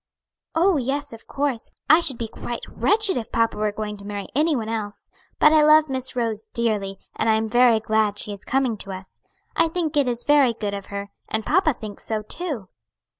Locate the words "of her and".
10.73-11.45